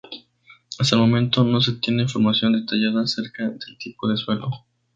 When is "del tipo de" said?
3.47-4.17